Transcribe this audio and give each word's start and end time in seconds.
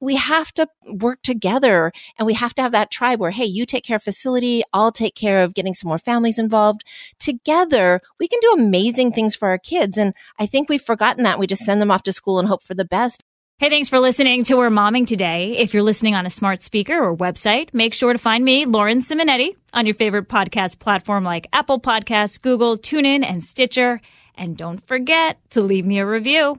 We 0.00 0.16
have 0.16 0.52
to 0.52 0.66
work 0.86 1.22
together 1.22 1.92
and 2.18 2.26
we 2.26 2.34
have 2.34 2.54
to 2.54 2.62
have 2.62 2.72
that 2.72 2.90
tribe 2.90 3.20
where, 3.20 3.30
hey, 3.30 3.44
you 3.44 3.66
take 3.66 3.84
care 3.84 3.96
of 3.96 4.02
facility, 4.02 4.62
I'll 4.72 4.92
take 4.92 5.14
care 5.14 5.42
of 5.42 5.54
getting 5.54 5.74
some 5.74 5.88
more 5.88 5.98
families 5.98 6.38
involved. 6.38 6.82
Together, 7.18 8.00
we 8.18 8.26
can 8.26 8.40
do 8.40 8.52
amazing 8.52 9.12
things 9.12 9.36
for 9.36 9.48
our 9.48 9.58
kids. 9.58 9.98
And 9.98 10.14
I 10.38 10.46
think 10.46 10.68
we've 10.68 10.80
forgotten 10.80 11.24
that. 11.24 11.38
We 11.38 11.46
just 11.46 11.64
send 11.64 11.80
them 11.80 11.90
off 11.90 12.02
to 12.04 12.12
school 12.12 12.38
and 12.38 12.48
hope 12.48 12.62
for 12.62 12.74
the 12.74 12.84
best. 12.84 13.22
Hey, 13.58 13.68
thanks 13.68 13.90
for 13.90 14.00
listening 14.00 14.42
to 14.44 14.54
We're 14.54 14.70
Momming 14.70 15.06
today. 15.06 15.58
If 15.58 15.74
you're 15.74 15.82
listening 15.82 16.14
on 16.14 16.24
a 16.24 16.30
smart 16.30 16.62
speaker 16.62 16.98
or 16.98 17.14
website, 17.14 17.74
make 17.74 17.92
sure 17.92 18.14
to 18.14 18.18
find 18.18 18.42
me, 18.42 18.64
Lauren 18.64 19.00
Simonetti, 19.00 19.54
on 19.74 19.84
your 19.84 19.94
favorite 19.94 20.30
podcast 20.30 20.78
platform 20.78 21.24
like 21.24 21.46
Apple 21.52 21.78
Podcasts, 21.78 22.40
Google, 22.40 22.78
TuneIn, 22.78 23.22
and 23.22 23.44
Stitcher. 23.44 24.00
And 24.34 24.56
don't 24.56 24.82
forget 24.86 25.38
to 25.50 25.60
leave 25.60 25.84
me 25.84 25.98
a 25.98 26.06
review. 26.06 26.58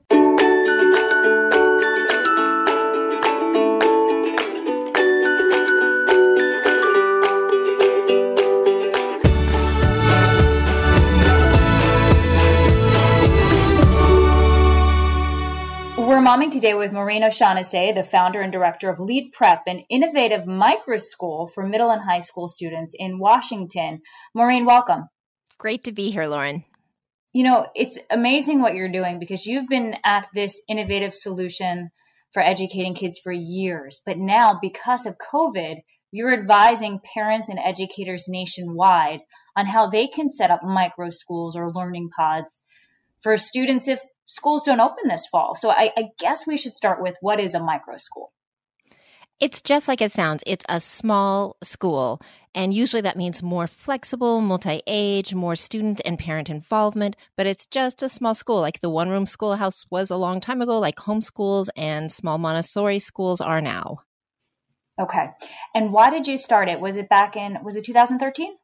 We're 16.22 16.28
momming 16.28 16.52
today 16.52 16.76
with 16.76 16.92
Maureen 16.92 17.24
O'Shaughnessy, 17.24 17.94
the 17.94 18.04
founder 18.04 18.42
and 18.42 18.52
director 18.52 18.92
of 18.92 19.00
Lead 19.00 19.32
Prep, 19.32 19.64
an 19.66 19.80
innovative 19.90 20.46
micro 20.46 20.98
school 20.98 21.48
for 21.48 21.66
middle 21.66 21.90
and 21.90 22.00
high 22.00 22.20
school 22.20 22.48
students 22.48 22.94
in 22.96 23.18
Washington. 23.18 24.02
Maureen, 24.36 24.66
welcome. 24.66 25.06
Great 25.58 25.84
to 25.86 25.92
be 25.92 26.12
here, 26.12 26.28
Lauren. 26.28 26.64
You 27.34 27.46
know, 27.46 27.66
it's 27.76 27.98
amazing 28.12 28.62
what 28.62 28.76
you're 28.76 28.92
doing 28.92 29.18
because 29.18 29.48
you've 29.48 29.68
been 29.68 29.96
at 30.06 30.28
this 30.36 30.62
innovative 30.70 31.12
solution 31.12 31.90
for 32.32 32.44
educating 32.44 32.94
kids 32.94 33.18
for 33.18 33.32
years. 33.32 34.00
But 34.06 34.20
now, 34.20 34.60
because 34.62 35.08
of 35.08 35.18
COVID, 35.18 35.78
you're 36.12 36.32
advising 36.32 37.00
parents 37.16 37.50
and 37.50 37.58
educators 37.58 38.26
nationwide 38.28 39.22
on 39.56 39.66
how 39.66 39.90
they 39.90 40.06
can 40.06 40.30
set 40.30 40.52
up 40.52 40.62
micro 40.62 41.10
schools 41.10 41.56
or 41.56 41.72
learning 41.74 42.12
pods 42.16 42.62
for 43.22 43.38
students 43.38 43.88
if 43.88 44.02
schools 44.32 44.64
don't 44.64 44.80
open 44.80 45.10
this 45.10 45.28
fall. 45.28 45.56
So 45.56 45.70
I, 45.70 45.92
I 45.98 46.06
guess 46.18 46.48
we 46.48 46.56
should 46.56 46.74
start 46.74 47.02
with 47.02 47.18
what 47.20 47.40
is 47.40 47.54
a 47.54 47.60
micro 47.60 47.98
school? 47.98 48.32
It's 49.42 49.62
just 49.62 49.88
like 49.88 50.02
it 50.02 50.12
sounds. 50.12 50.44
It's 50.46 50.64
a 50.70 50.80
small 50.80 51.58
school. 51.64 52.22
And 52.54 52.74
usually 52.74 53.02
that 53.02 53.18
means 53.18 53.42
more 53.42 53.66
flexible, 53.68 54.40
multi 54.40 54.82
age, 54.88 55.34
more 55.34 55.56
student 55.56 56.00
and 56.06 56.18
parent 56.18 56.50
involvement. 56.50 57.18
But 57.36 57.48
it's 57.48 57.66
just 57.66 58.04
a 58.04 58.10
small 58.10 58.36
school, 58.36 58.62
like 58.62 58.80
the 58.80 58.90
one 58.90 59.10
room 59.10 59.26
schoolhouse 59.26 59.86
was 59.90 60.12
a 60.12 60.16
long 60.16 60.40
time 60.40 60.62
ago, 60.62 60.80
like 60.80 60.96
homeschools 60.98 61.70
and 61.76 62.12
small 62.12 62.38
Montessori 62.38 63.00
schools 63.00 63.42
are 63.42 63.62
now. 63.62 64.02
Okay. 65.00 65.32
And 65.74 65.92
why 65.92 66.10
did 66.10 66.28
you 66.28 66.38
start 66.38 66.70
it? 66.70 66.80
Was 66.80 66.96
it 66.96 67.10
back 67.10 67.36
in, 67.36 67.58
was 67.64 67.76
it 67.76 67.84
2013? 67.84 68.56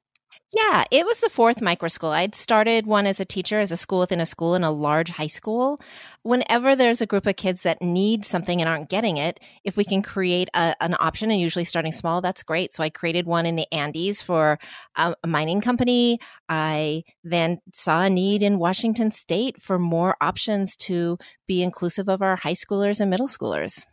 Yeah, 0.53 0.85
it 0.91 1.05
was 1.05 1.19
the 1.19 1.29
fourth 1.29 1.61
micro 1.61 1.89
school. 1.89 2.11
I'd 2.11 2.33
started 2.33 2.87
one 2.87 3.05
as 3.05 3.19
a 3.19 3.25
teacher, 3.25 3.59
as 3.59 3.71
a 3.71 3.77
school 3.77 3.99
within 3.99 4.21
a 4.21 4.25
school 4.25 4.55
in 4.55 4.63
a 4.63 4.71
large 4.71 5.09
high 5.09 5.27
school. 5.27 5.81
Whenever 6.23 6.73
there's 6.73 7.01
a 7.01 7.05
group 7.05 7.25
of 7.25 7.35
kids 7.35 7.63
that 7.63 7.81
need 7.81 8.23
something 8.23 8.61
and 8.61 8.69
aren't 8.69 8.89
getting 8.89 9.17
it, 9.17 9.41
if 9.65 9.75
we 9.75 9.83
can 9.83 10.01
create 10.01 10.47
a, 10.53 10.73
an 10.79 10.95
option, 10.99 11.31
and 11.31 11.41
usually 11.41 11.65
starting 11.65 11.91
small, 11.91 12.21
that's 12.21 12.43
great. 12.43 12.73
So 12.73 12.81
I 12.81 12.89
created 12.89 13.25
one 13.25 13.45
in 13.45 13.57
the 13.57 13.67
Andes 13.73 14.21
for 14.21 14.57
a, 14.95 15.15
a 15.21 15.27
mining 15.27 15.59
company. 15.59 16.19
I 16.47 17.03
then 17.25 17.59
saw 17.73 18.03
a 18.03 18.09
need 18.09 18.41
in 18.41 18.57
Washington 18.57 19.11
State 19.11 19.61
for 19.61 19.77
more 19.77 20.15
options 20.21 20.77
to 20.77 21.17
be 21.45 21.61
inclusive 21.61 22.07
of 22.07 22.21
our 22.21 22.37
high 22.37 22.53
schoolers 22.53 23.01
and 23.01 23.09
middle 23.09 23.27
schoolers. 23.27 23.85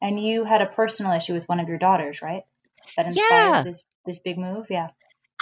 And 0.00 0.18
you 0.18 0.44
had 0.44 0.62
a 0.62 0.66
personal 0.66 1.12
issue 1.12 1.34
with 1.34 1.48
one 1.50 1.60
of 1.60 1.68
your 1.68 1.78
daughters, 1.78 2.22
right? 2.22 2.44
That 2.96 3.06
inspired 3.06 3.28
yeah. 3.30 3.62
this 3.62 3.84
this 4.06 4.20
big 4.20 4.38
move. 4.38 4.66
Yeah. 4.70 4.88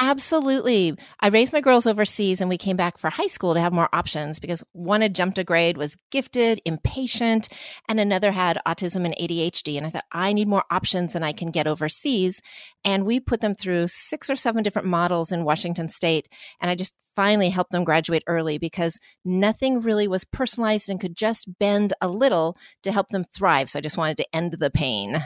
Absolutely. 0.02 0.96
I 1.20 1.28
raised 1.28 1.52
my 1.52 1.60
girls 1.60 1.86
overseas 1.86 2.40
and 2.40 2.48
we 2.48 2.56
came 2.56 2.76
back 2.76 2.96
for 2.96 3.10
high 3.10 3.26
school 3.26 3.52
to 3.52 3.60
have 3.60 3.74
more 3.74 3.90
options 3.92 4.40
because 4.40 4.64
one 4.72 5.02
had 5.02 5.14
jumped 5.14 5.36
a 5.36 5.44
grade, 5.44 5.76
was 5.76 5.94
gifted, 6.10 6.58
impatient, 6.64 7.48
and 7.86 8.00
another 8.00 8.32
had 8.32 8.58
autism 8.66 9.04
and 9.04 9.14
ADHD. 9.20 9.76
And 9.76 9.86
I 9.86 9.90
thought, 9.90 10.06
I 10.10 10.32
need 10.32 10.48
more 10.48 10.64
options 10.70 11.12
than 11.12 11.22
I 11.22 11.32
can 11.32 11.50
get 11.50 11.66
overseas. 11.66 12.40
And 12.82 13.04
we 13.04 13.20
put 13.20 13.42
them 13.42 13.54
through 13.54 13.88
six 13.88 14.30
or 14.30 14.36
seven 14.36 14.62
different 14.62 14.88
models 14.88 15.32
in 15.32 15.44
Washington 15.44 15.86
state. 15.88 16.28
And 16.62 16.70
I 16.70 16.76
just 16.76 16.94
finally 17.14 17.50
helped 17.50 17.72
them 17.72 17.84
graduate 17.84 18.22
early 18.26 18.56
because 18.56 18.98
nothing 19.22 19.82
really 19.82 20.08
was 20.08 20.24
personalized 20.24 20.88
and 20.88 20.98
could 20.98 21.14
just 21.14 21.46
bend 21.58 21.92
a 22.00 22.08
little 22.08 22.56
to 22.84 22.90
help 22.90 23.08
them 23.10 23.24
thrive. 23.36 23.68
So 23.68 23.78
I 23.78 23.82
just 23.82 23.98
wanted 23.98 24.16
to 24.16 24.34
end 24.34 24.52
the 24.58 24.70
pain. 24.70 25.22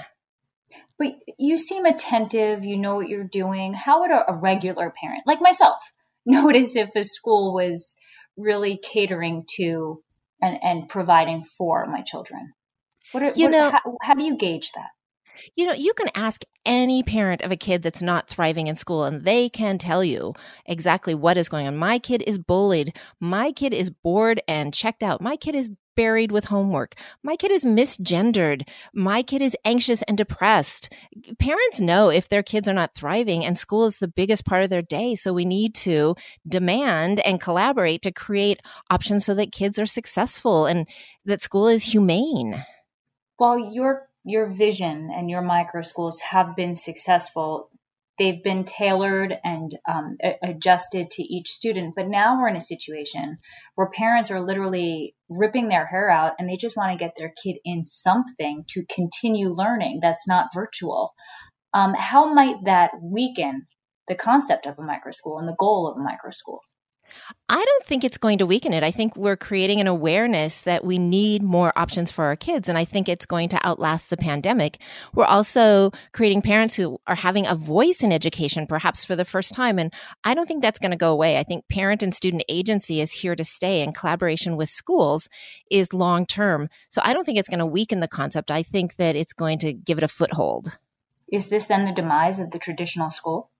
But 0.99 1.15
you 1.38 1.56
seem 1.56 1.84
attentive, 1.84 2.65
you 2.65 2.77
know 2.77 2.97
what 2.97 3.09
you're 3.09 3.25
doing. 3.25 3.75
How 3.75 4.00
would 4.00 4.10
a, 4.10 4.31
a 4.31 4.37
regular 4.37 4.93
parent, 5.00 5.25
like 5.27 5.41
myself, 5.41 5.93
notice 6.27 6.77
if 6.77 6.94
a 6.97 7.05
school 7.05 7.53
was 7.53 7.94
really 8.37 8.77
catering 8.77 9.44
to 9.56 10.03
and, 10.41 10.59
and 10.62 10.88
providing 10.88 11.43
for 11.43 11.87
my 11.87 12.03
children? 12.03 12.53
What 13.12 13.22
are, 13.22 13.33
you 13.34 13.47
what, 13.47 13.53
know, 13.53 13.71
how, 13.71 13.97
how 14.03 14.15
do 14.15 14.25
you 14.25 14.37
gauge 14.37 14.72
that? 14.75 14.91
You 15.56 15.67
know, 15.67 15.72
you 15.72 15.93
can 15.95 16.09
ask 16.15 16.43
any 16.67 17.03
parent 17.03 17.43
of 17.43 17.50
a 17.50 17.56
kid 17.56 17.83
that's 17.83 18.03
not 18.03 18.28
thriving 18.28 18.67
in 18.67 18.77
school 18.77 19.05
and 19.05 19.25
they 19.25 19.49
can 19.49 19.78
tell 19.78 20.03
you 20.03 20.34
exactly 20.67 21.15
what 21.15 21.37
is 21.37 21.49
going 21.49 21.67
on. 21.67 21.77
My 21.77 21.99
kid 21.99 22.22
is 22.27 22.39
bullied. 22.39 22.97
My 23.21 23.53
kid 23.53 23.75
is 23.75 23.91
bored 23.91 24.41
and 24.49 24.72
checked 24.72 25.03
out. 25.03 25.21
My 25.21 25.37
kid 25.37 25.55
is 25.55 25.71
buried 25.97 26.33
with 26.33 26.47
homework. 26.47 26.95
My 27.22 27.37
kid 27.37 27.50
is 27.50 27.65
misgendered. 27.65 28.69
My 28.93 29.22
kid 29.22 29.43
is 29.43 29.56
anxious 29.65 30.03
and 30.03 30.17
depressed. 30.17 30.93
Parents 31.39 31.81
know 31.81 32.11
if 32.11 32.28
their 32.28 32.43
kids 32.43 32.69
are 32.69 32.75
not 32.75 32.95
thriving, 32.95 33.45
and 33.45 33.56
school 33.59 33.84
is 33.84 33.99
the 33.99 34.09
biggest 34.09 34.45
part 34.45 34.65
of 34.65 34.71
their 34.71 34.83
day. 34.83 35.15
So 35.15 35.33
we 35.33 35.45
need 35.45 35.75
to 35.77 36.16
demand 36.47 37.21
and 37.21 37.41
collaborate 37.41 38.03
to 38.03 38.12
create 38.12 38.61
options 38.91 39.25
so 39.25 39.34
that 39.34 39.53
kids 39.53 39.78
are 39.78 39.87
successful 39.87 40.66
and 40.66 40.89
that 41.25 41.43
school 41.43 41.69
is 41.69 41.84
humane. 41.84 42.65
While 43.37 43.59
your 43.59 44.09
your 44.25 44.49
vision 44.51 45.11
and 45.15 45.31
your 45.31 45.43
micro 45.43 45.83
schools 45.83 46.21
have 46.21 46.57
been 46.57 46.75
successful, 46.75 47.69
they've 48.19 48.43
been 48.43 48.65
tailored 48.65 49.39
and 49.45 49.73
um, 49.89 50.17
adjusted 50.43 51.11
to 51.11 51.23
each 51.23 51.49
student. 51.49 51.95
But 51.95 52.09
now 52.09 52.39
we're 52.39 52.49
in 52.49 52.57
a 52.57 52.61
situation 52.61 53.39
where 53.75 53.91
parents 53.91 54.31
are 54.31 54.41
literally 54.41 55.15
ripping 55.29 55.69
their 55.69 55.87
hair 55.87 56.11
out 56.11 56.33
and 56.39 56.49
they 56.49 56.57
just 56.57 56.77
want 56.77 56.93
to 56.93 57.05
get 57.05 57.15
their 57.17 57.33
kid 57.43 57.59
in 57.65 57.84
something 57.84 58.65
to 58.69 58.84
continue 58.89 59.49
learning 59.49 59.99
that's 60.01 60.27
not 60.27 60.55
virtual. 60.55 61.13
Um, 61.73 61.95
how 61.97 62.33
might 62.33 62.65
that 62.65 62.93
weaken 63.03 63.67
the 64.07 64.15
concept 64.15 64.67
of 64.67 64.79
a 64.79 64.83
micro 64.83 65.13
school 65.13 65.39
and 65.39 65.49
the 65.49 65.57
goal 65.59 65.89
of 65.89 65.99
a 65.99 66.03
micro 66.03 66.31
school? 66.31 66.61
I 67.48 67.62
don't 67.62 67.84
think 67.84 68.04
it's 68.04 68.19
going 68.19 68.38
to 68.38 68.47
weaken 68.47 68.72
it. 68.72 68.82
I 68.82 68.91
think 68.91 69.16
we're 69.16 69.37
creating 69.37 69.81
an 69.81 69.87
awareness 69.87 70.62
that 70.62 70.84
we 70.84 70.98
need 70.98 71.42
more 71.42 71.72
options 71.76 72.10
for 72.10 72.25
our 72.25 72.37
kids. 72.37 72.69
And 72.69 72.78
I 72.78 72.84
think 72.84 73.09
it's 73.09 73.26
going 73.26 73.48
to 73.50 73.66
outlast 73.66 74.10
the 74.10 74.16
pandemic. 74.16 74.81
We're 75.15 75.25
also 75.25 75.92
creating 76.12 76.42
parents 76.42 76.75
who 76.75 76.98
are 77.06 77.15
having 77.15 77.47
a 77.47 77.54
voice 77.54 78.03
in 78.03 78.12
education, 78.12 78.66
perhaps 78.66 79.04
for 79.04 79.15
the 79.15 79.24
first 79.24 79.53
time. 79.53 79.78
And 79.78 79.92
I 80.24 80.34
don't 80.34 80.47
think 80.47 80.62
that's 80.62 80.78
going 80.78 80.91
to 80.91 80.97
go 80.97 81.12
away. 81.12 81.39
I 81.39 81.42
think 81.42 81.68
parent 81.68 82.03
and 82.03 82.15
student 82.15 82.45
agency 82.48 83.01
is 83.01 83.12
here 83.12 83.36
to 83.36 83.45
stay, 83.45 83.83
and 83.83 83.95
collaboration 83.95 84.57
with 84.57 84.71
schools 84.71 85.28
is 85.71 85.92
long 85.92 86.27
term. 86.27 86.68
So 86.89 87.00
I 87.04 87.12
don't 87.12 87.24
think 87.24 87.39
it's 87.39 87.48
going 87.48 87.59
to 87.59 87.66
weaken 87.66 88.00
the 88.00 88.09
concept. 88.09 88.50
I 88.50 88.62
think 88.62 88.97
that 88.97 89.16
it's 89.16 89.33
going 89.33 89.59
to 89.59 89.72
give 89.72 89.98
it 89.98 90.04
a 90.04 90.09
foothold. 90.09 90.78
Is 91.30 91.48
this 91.48 91.66
then 91.66 91.84
the 91.84 91.92
demise 91.92 92.39
of 92.39 92.50
the 92.50 92.59
traditional 92.59 93.10
school? 93.10 93.50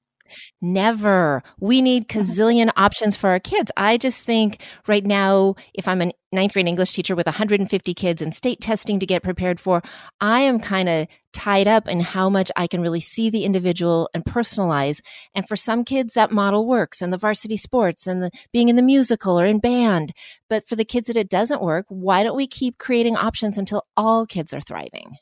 Never. 0.61 1.43
We 1.61 1.83
need 1.83 2.09
gazillion 2.09 2.71
options 2.77 3.17
for 3.17 3.31
our 3.31 3.41
kids. 3.41 3.71
I 3.77 3.97
just 3.97 4.25
think 4.25 4.63
right 4.87 5.05
now, 5.05 5.55
if 5.75 5.87
I'm 5.87 6.03
a 6.03 6.11
ninth 6.33 6.53
grade 6.53 6.67
English 6.67 6.93
teacher 6.93 7.15
with 7.15 7.27
150 7.27 7.95
kids 7.95 8.21
and 8.21 8.35
state 8.35 8.61
testing 8.61 8.99
to 8.99 9.07
get 9.07 9.23
prepared 9.23 9.61
for, 9.61 9.83
I 10.21 10.41
am 10.41 10.59
kind 10.59 10.89
of 10.89 11.07
tied 11.33 11.69
up 11.69 11.89
in 11.89 12.01
how 12.01 12.29
much 12.29 12.51
I 12.57 12.67
can 12.67 12.81
really 12.81 13.01
see 13.01 13.31
the 13.31 13.45
individual 13.45 14.09
and 14.15 14.25
personalize. 14.25 15.01
And 15.35 15.47
for 15.47 15.57
some 15.57 15.85
kids, 15.85 16.15
that 16.15 16.33
model 16.33 16.67
works 16.67 17.03
and 17.03 17.13
the 17.13 17.19
varsity 17.19 17.57
sports 17.57 18.07
and 18.07 18.23
the 18.23 18.31
being 18.53 18.69
in 18.69 18.77
the 18.77 18.83
musical 18.83 19.39
or 19.39 19.47
in 19.47 19.59
band. 19.59 20.13
But 20.49 20.69
for 20.69 20.77
the 20.77 20.85
kids 20.85 21.09
that 21.09 21.17
it 21.17 21.29
doesn't 21.29 21.63
work, 21.63 21.87
why 21.89 22.23
don't 22.23 22.37
we 22.37 22.47
keep 22.47 22.79
creating 22.79 23.17
options 23.17 23.59
until 23.59 23.85
all 23.97 24.27
kids 24.27 24.55
are 24.55 24.61
thriving? 24.61 25.17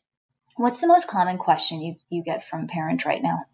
What's 0.57 0.81
the 0.81 0.87
most 0.87 1.09
common 1.09 1.39
question 1.39 1.81
you, 1.81 1.97
you 2.11 2.23
get 2.23 2.43
from 2.43 2.67
parents 2.67 3.07
right 3.07 3.23
now? 3.23 3.47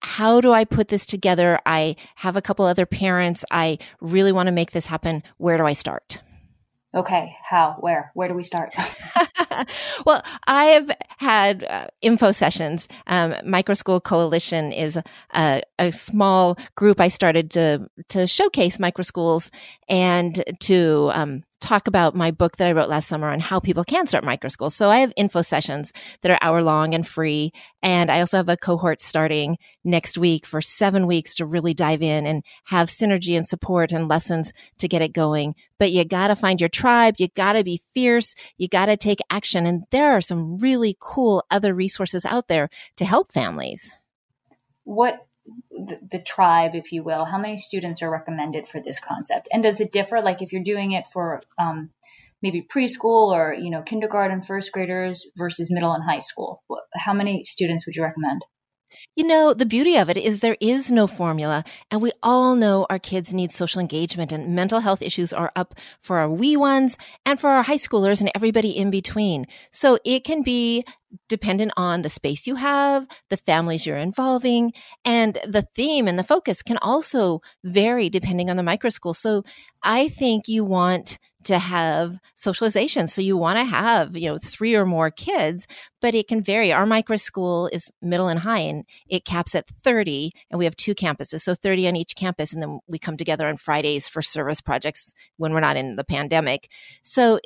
How 0.00 0.40
do 0.40 0.52
I 0.52 0.64
put 0.64 0.88
this 0.88 1.06
together? 1.06 1.58
I 1.66 1.96
have 2.16 2.36
a 2.36 2.42
couple 2.42 2.64
other 2.64 2.86
parents. 2.86 3.44
I 3.50 3.78
really 4.00 4.32
want 4.32 4.46
to 4.46 4.52
make 4.52 4.72
this 4.72 4.86
happen. 4.86 5.22
Where 5.38 5.56
do 5.56 5.64
I 5.64 5.72
start? 5.72 6.22
Okay, 6.94 7.36
how? 7.44 7.76
Where? 7.80 8.10
Where 8.14 8.28
do 8.28 8.34
we 8.34 8.42
start? 8.42 8.74
well, 10.06 10.22
I 10.46 10.64
have 10.66 10.90
had 11.18 11.64
uh, 11.64 11.86
info 12.00 12.32
sessions. 12.32 12.88
Um, 13.06 13.32
Microschool 13.44 14.02
Coalition 14.02 14.72
is 14.72 14.98
a, 15.34 15.62
a, 15.78 15.92
small 15.92 16.58
group 16.76 17.00
I 17.00 17.08
started 17.08 17.50
to 17.52 17.88
to 18.08 18.26
showcase 18.26 18.78
microschools 18.78 19.50
and 19.88 20.42
to 20.60 21.10
um, 21.12 21.44
talk 21.60 21.86
about 21.86 22.14
my 22.14 22.30
book 22.30 22.56
that 22.56 22.68
I 22.68 22.72
wrote 22.72 22.88
last 22.88 23.08
summer 23.08 23.28
on 23.28 23.40
how 23.40 23.60
people 23.60 23.84
can 23.84 24.06
start 24.06 24.24
micro 24.24 24.38
microschools. 24.38 24.72
So 24.72 24.88
I 24.88 24.98
have 24.98 25.12
info 25.16 25.42
sessions 25.42 25.92
that 26.22 26.30
are 26.30 26.38
hour 26.40 26.62
long 26.62 26.94
and 26.94 27.06
free. 27.06 27.52
And 27.82 28.10
I 28.10 28.20
also 28.20 28.36
have 28.36 28.48
a 28.48 28.56
cohort 28.56 29.00
starting 29.00 29.58
next 29.84 30.18
week 30.18 30.46
for 30.46 30.60
seven 30.60 31.06
weeks 31.06 31.34
to 31.36 31.46
really 31.46 31.74
dive 31.74 32.02
in 32.02 32.26
and 32.26 32.44
have 32.64 32.88
synergy 32.88 33.36
and 33.36 33.46
support 33.46 33.92
and 33.92 34.08
lessons 34.08 34.52
to 34.78 34.88
get 34.88 35.02
it 35.02 35.12
going. 35.12 35.54
But 35.78 35.92
you 35.92 36.04
got 36.04 36.28
to 36.28 36.36
find 36.36 36.60
your 36.60 36.68
tribe. 36.68 37.16
You 37.18 37.28
got 37.28 37.54
to 37.54 37.64
be 37.64 37.82
fierce. 37.94 38.34
You 38.56 38.68
got 38.68 38.86
to 38.86 38.96
take 38.96 39.20
action. 39.30 39.66
And 39.66 39.84
there 39.90 40.10
are 40.12 40.20
some 40.20 40.58
really 40.58 40.96
cool 41.00 41.44
other 41.50 41.74
resources 41.74 42.24
out 42.24 42.48
there 42.48 42.68
to 42.96 43.04
help 43.04 43.32
families. 43.32 43.92
What 44.84 45.27
the, 45.70 46.22
tribe, 46.24 46.74
if 46.74 46.92
you 46.92 47.02
will, 47.02 47.24
how 47.24 47.38
many 47.38 47.56
students 47.56 48.02
are 48.02 48.10
recommended 48.10 48.68
for 48.68 48.80
this 48.80 49.00
concept? 49.00 49.48
And 49.52 49.62
does 49.62 49.80
it 49.80 49.92
differ? 49.92 50.20
Like 50.20 50.42
if 50.42 50.52
you're 50.52 50.62
doing 50.62 50.92
it 50.92 51.06
for 51.06 51.42
um, 51.58 51.90
maybe 52.42 52.62
preschool 52.62 53.32
or 53.32 53.54
you 53.54 53.70
know 53.70 53.82
kindergarten, 53.82 54.42
first 54.42 54.72
graders 54.72 55.26
versus 55.36 55.70
middle 55.70 55.92
and 55.92 56.04
high 56.04 56.18
school, 56.18 56.62
how 56.94 57.12
many 57.12 57.44
students 57.44 57.86
would 57.86 57.96
you 57.96 58.02
recommend? 58.02 58.44
You 59.16 59.26
know, 59.26 59.52
the 59.52 59.66
beauty 59.66 59.96
of 59.96 60.08
it 60.08 60.16
is 60.16 60.40
there 60.40 60.56
is 60.60 60.90
no 60.90 61.06
formula, 61.06 61.64
and 61.90 62.00
we 62.00 62.12
all 62.22 62.56
know 62.56 62.86
our 62.88 62.98
kids 62.98 63.34
need 63.34 63.52
social 63.52 63.80
engagement, 63.80 64.32
and 64.32 64.54
mental 64.54 64.80
health 64.80 65.02
issues 65.02 65.32
are 65.32 65.52
up 65.54 65.74
for 66.00 66.18
our 66.18 66.30
wee 66.30 66.56
ones 66.56 66.96
and 67.26 67.38
for 67.38 67.50
our 67.50 67.62
high 67.62 67.76
schoolers 67.76 68.20
and 68.20 68.30
everybody 68.34 68.70
in 68.70 68.90
between. 68.90 69.46
So 69.70 69.98
it 70.04 70.24
can 70.24 70.42
be 70.42 70.84
dependent 71.28 71.72
on 71.76 72.02
the 72.02 72.08
space 72.08 72.46
you 72.46 72.56
have, 72.56 73.06
the 73.30 73.36
families 73.36 73.86
you're 73.86 73.96
involving, 73.96 74.72
and 75.04 75.38
the 75.46 75.66
theme 75.74 76.08
and 76.08 76.18
the 76.18 76.24
focus 76.24 76.62
can 76.62 76.78
also 76.78 77.40
vary 77.64 78.08
depending 78.08 78.50
on 78.50 78.56
the 78.56 78.62
micro 78.62 78.90
school. 78.90 79.14
So 79.14 79.44
I 79.82 80.08
think 80.08 80.48
you 80.48 80.64
want 80.64 81.18
to 81.44 81.58
have 81.58 82.18
socialization. 82.34 83.08
So 83.08 83.22
you 83.22 83.36
want 83.36 83.58
to 83.58 83.64
have, 83.64 84.16
you 84.16 84.28
know, 84.28 84.38
three 84.38 84.74
or 84.74 84.84
more 84.84 85.10
kids, 85.10 85.66
but 86.00 86.14
it 86.14 86.28
can 86.28 86.42
vary. 86.42 86.72
Our 86.72 86.84
micro 86.84 87.16
school 87.16 87.68
is 87.72 87.90
middle 88.02 88.28
and 88.28 88.40
high 88.40 88.58
and 88.58 88.84
it 89.08 89.24
caps 89.24 89.54
at 89.54 89.68
30 89.82 90.32
and 90.50 90.58
we 90.58 90.64
have 90.64 90.76
two 90.76 90.94
campuses. 90.94 91.40
So 91.40 91.54
30 91.54 91.88
on 91.88 91.96
each 91.96 92.16
campus. 92.16 92.52
And 92.52 92.62
then 92.62 92.80
we 92.88 92.98
come 92.98 93.16
together 93.16 93.46
on 93.48 93.56
Fridays 93.56 94.08
for 94.08 94.20
service 94.20 94.60
projects 94.60 95.14
when 95.36 95.54
we're 95.54 95.60
not 95.60 95.76
in 95.76 95.96
the 95.96 96.04
pandemic. 96.04 96.68
So 97.02 97.38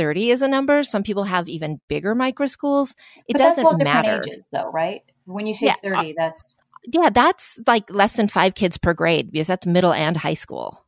30 0.00 0.30
is 0.30 0.40
a 0.40 0.48
number. 0.48 0.82
Some 0.82 1.02
people 1.02 1.24
have 1.24 1.46
even 1.46 1.78
bigger 1.86 2.14
micro 2.14 2.46
schools. 2.46 2.94
It 3.28 3.34
but 3.34 3.38
doesn't 3.40 3.84
matter. 3.84 4.22
Ages, 4.26 4.46
though, 4.50 4.70
right? 4.70 5.02
When 5.26 5.44
you 5.44 5.52
say 5.52 5.66
yeah, 5.66 5.74
30, 5.74 5.96
uh, 5.98 6.12
that's 6.16 6.56
yeah, 6.90 7.10
that's 7.10 7.60
like 7.66 7.90
less 7.90 8.16
than 8.16 8.26
five 8.26 8.54
kids 8.54 8.78
per 8.78 8.94
grade 8.94 9.30
because 9.30 9.48
that's 9.48 9.66
middle 9.66 9.92
and 9.92 10.16
high 10.16 10.32
school. 10.32 10.86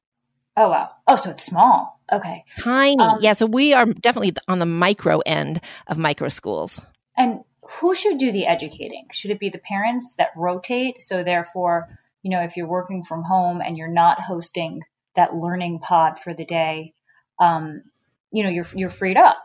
Oh 0.56 0.70
wow! 0.70 0.88
Oh, 1.06 1.16
so 1.16 1.28
it's 1.28 1.44
small. 1.44 2.00
Okay, 2.10 2.46
tiny. 2.58 3.02
Um, 3.02 3.18
yeah, 3.20 3.34
so 3.34 3.44
we 3.44 3.74
are 3.74 3.84
definitely 3.84 4.32
on 4.48 4.60
the 4.60 4.66
micro 4.66 5.18
end 5.26 5.60
of 5.88 5.98
micro 5.98 6.28
schools. 6.28 6.80
And 7.14 7.40
who 7.80 7.94
should 7.94 8.16
do 8.16 8.32
the 8.32 8.46
educating? 8.46 9.08
Should 9.12 9.30
it 9.30 9.40
be 9.40 9.50
the 9.50 9.58
parents 9.58 10.14
that 10.16 10.30
rotate? 10.34 11.02
So 11.02 11.22
therefore, 11.22 11.98
you 12.22 12.30
know, 12.30 12.40
if 12.40 12.56
you're 12.56 12.66
working 12.66 13.04
from 13.04 13.24
home 13.24 13.60
and 13.60 13.76
you're 13.76 13.88
not 13.88 14.22
hosting 14.22 14.84
that 15.16 15.34
learning 15.34 15.80
pod 15.80 16.18
for 16.18 16.32
the 16.32 16.46
day, 16.46 16.94
um, 17.38 17.82
you 18.32 18.42
know 18.42 18.50
you're 18.50 18.66
you're 18.74 18.90
freed 18.90 19.16
up 19.16 19.36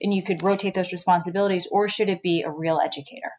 and 0.00 0.14
you 0.14 0.22
could 0.22 0.42
rotate 0.42 0.74
those 0.74 0.92
responsibilities 0.92 1.68
or 1.70 1.88
should 1.88 2.08
it 2.08 2.22
be 2.22 2.42
a 2.42 2.50
real 2.50 2.80
educator 2.84 3.32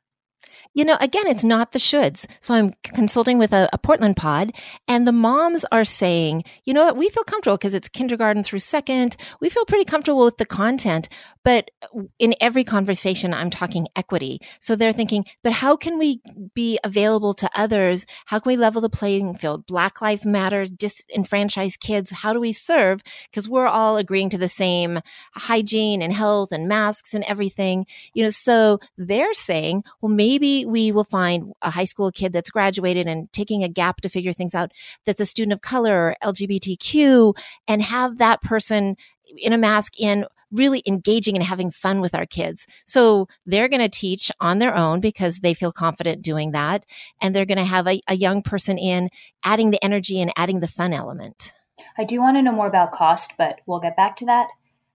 you 0.73 0.85
know, 0.85 0.97
again, 1.01 1.27
it's 1.27 1.43
not 1.43 1.71
the 1.71 1.79
shoulds. 1.79 2.25
So 2.41 2.53
I'm 2.53 2.73
consulting 2.83 3.37
with 3.37 3.53
a, 3.53 3.69
a, 3.73 3.77
Portland 3.77 4.15
pod, 4.15 4.51
and 4.87 5.05
the 5.05 5.11
moms 5.11 5.65
are 5.71 5.83
saying, 5.83 6.43
you 6.63 6.73
know 6.73 6.85
what, 6.85 6.97
we 6.97 7.09
feel 7.09 7.23
comfortable 7.23 7.57
because 7.57 7.73
it's 7.73 7.89
kindergarten 7.89 8.43
through 8.43 8.59
second. 8.59 9.15
We 9.41 9.49
feel 9.49 9.65
pretty 9.65 9.85
comfortable 9.85 10.25
with 10.25 10.37
the 10.37 10.45
content. 10.45 11.09
But 11.43 11.71
in 12.19 12.35
every 12.39 12.63
conversation, 12.63 13.33
I'm 13.33 13.49
talking 13.49 13.87
equity. 13.95 14.39
So 14.59 14.75
they're 14.75 14.93
thinking, 14.93 15.25
but 15.43 15.53
how 15.53 15.75
can 15.75 15.97
we 15.97 16.21
be 16.53 16.79
available 16.83 17.33
to 17.35 17.49
others? 17.55 18.05
How 18.25 18.39
can 18.39 18.51
we 18.51 18.57
level 18.57 18.81
the 18.81 18.89
playing 18.89 19.35
field? 19.35 19.65
Black 19.65 20.01
Lives 20.01 20.25
Matter, 20.25 20.65
disenfranchised 20.65 21.79
kids. 21.79 22.11
How 22.11 22.33
do 22.33 22.39
we 22.39 22.51
serve? 22.51 23.01
Because 23.29 23.49
we're 23.49 23.67
all 23.67 23.97
agreeing 23.97 24.29
to 24.29 24.37
the 24.37 24.47
same 24.47 24.99
hygiene 25.33 26.01
and 26.01 26.13
health 26.13 26.51
and 26.51 26.67
masks 26.67 27.13
and 27.13 27.23
everything. 27.23 27.85
You 28.13 28.23
know, 28.23 28.29
so 28.29 28.79
they're 28.97 29.33
saying, 29.33 29.83
well, 30.01 30.11
maybe 30.11 30.28
we 30.37 30.91
will 30.91 31.03
find 31.03 31.53
a 31.61 31.71
high 31.71 31.85
school 31.85 32.11
kid 32.11 32.33
that's 32.33 32.51
graduated 32.51 33.07
and 33.07 33.31
taking 33.31 33.63
a 33.63 33.69
gap 33.69 34.01
to 34.01 34.09
figure 34.09 34.33
things 34.33 34.53
out 34.53 34.71
that's 35.05 35.21
a 35.21 35.25
student 35.25 35.53
of 35.53 35.61
color 35.61 35.95
or 35.95 36.15
LGBTQ 36.23 37.35
and 37.67 37.81
have 37.81 38.17
that 38.17 38.41
person 38.41 38.95
in 39.37 39.53
a 39.53 39.57
mask 39.57 39.99
in 39.99 40.25
really 40.51 40.81
engaging 40.87 41.35
and 41.35 41.43
having 41.43 41.71
fun 41.71 42.01
with 42.01 42.15
our 42.15 42.25
kids. 42.25 42.65
So 42.85 43.27
they're 43.45 43.67
going 43.67 43.81
to 43.81 43.89
teach 43.89 44.31
on 44.39 44.59
their 44.59 44.75
own 44.75 44.99
because 44.99 45.39
they 45.39 45.53
feel 45.53 45.71
confident 45.71 46.21
doing 46.21 46.51
that. 46.51 46.85
And 47.21 47.35
they're 47.35 47.45
going 47.45 47.59
to 47.59 47.63
have 47.63 47.87
a, 47.87 48.01
a, 48.07 48.15
young 48.15 48.41
person 48.41 48.77
in 48.77 49.09
adding 49.43 49.71
the 49.71 49.83
energy 49.83 50.19
and 50.21 50.31
adding 50.35 50.59
the 50.59 50.67
fun 50.67 50.93
element. 50.93 51.53
I 51.97 52.03
do 52.03 52.19
want 52.19 52.37
to 52.37 52.41
know 52.41 52.51
more 52.51 52.67
about 52.67 52.91
cost, 52.91 53.33
but 53.37 53.61
we'll 53.65 53.79
get 53.79 53.95
back 53.95 54.15
to 54.17 54.25
that 54.25 54.47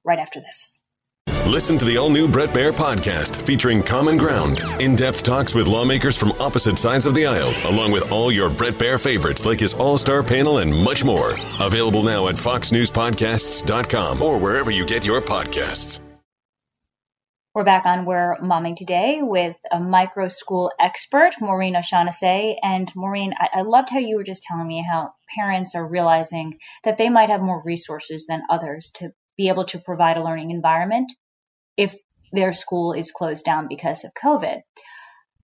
right 0.04 0.18
after 0.18 0.40
this. 0.40 0.80
Listen 1.46 1.78
to 1.78 1.84
the 1.84 1.96
all 1.96 2.10
new 2.10 2.26
Bret 2.26 2.48
Baier 2.48 2.72
podcast 2.72 3.36
featuring 3.36 3.80
Common 3.80 4.16
Ground, 4.16 4.60
in 4.80 4.96
depth 4.96 5.22
talks 5.22 5.54
with 5.54 5.68
lawmakers 5.68 6.16
from 6.16 6.32
opposite 6.40 6.78
sides 6.78 7.06
of 7.06 7.14
the 7.14 7.26
aisle, 7.26 7.54
along 7.70 7.92
with 7.92 8.10
all 8.10 8.32
your 8.32 8.50
Bret 8.50 8.74
Baier 8.74 8.98
favorites 9.00 9.46
like 9.46 9.60
his 9.60 9.72
all 9.74 9.96
star 9.96 10.22
panel 10.22 10.58
and 10.58 10.74
much 10.74 11.04
more. 11.04 11.34
Available 11.60 12.02
now 12.02 12.28
at 12.28 12.36
foxnewspodcasts.com 12.36 14.22
or 14.22 14.38
wherever 14.38 14.70
you 14.70 14.84
get 14.84 15.06
your 15.06 15.20
podcasts. 15.20 16.00
We're 17.54 17.62
back 17.62 17.86
on 17.86 18.04
We're 18.04 18.36
Momming 18.38 18.74
Today 18.74 19.20
with 19.22 19.56
a 19.70 19.78
micro 19.78 20.26
school 20.26 20.72
expert, 20.80 21.34
Maureen 21.40 21.76
O'Shaughnessy. 21.76 22.58
And 22.64 22.90
Maureen, 22.96 23.32
I-, 23.38 23.60
I 23.60 23.62
loved 23.62 23.90
how 23.90 23.98
you 23.98 24.16
were 24.16 24.24
just 24.24 24.42
telling 24.42 24.66
me 24.66 24.82
how 24.90 25.12
parents 25.36 25.74
are 25.76 25.86
realizing 25.86 26.58
that 26.82 26.96
they 26.96 27.10
might 27.10 27.30
have 27.30 27.42
more 27.42 27.62
resources 27.64 28.26
than 28.26 28.42
others 28.50 28.90
to 28.96 29.10
be 29.36 29.48
able 29.48 29.64
to 29.66 29.78
provide 29.78 30.16
a 30.16 30.24
learning 30.24 30.50
environment 30.50 31.12
if 31.76 31.96
their 32.32 32.52
school 32.52 32.92
is 32.92 33.12
closed 33.12 33.44
down 33.44 33.66
because 33.68 34.04
of 34.04 34.12
COVID. 34.22 34.60